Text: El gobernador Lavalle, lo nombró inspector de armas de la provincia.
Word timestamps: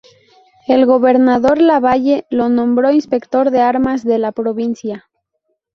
El 0.65 0.87
gobernador 0.87 1.61
Lavalle, 1.61 2.25
lo 2.31 2.49
nombró 2.49 2.89
inspector 2.91 3.51
de 3.51 3.61
armas 3.61 4.03
de 4.03 4.17
la 4.17 4.31
provincia. 4.31 5.07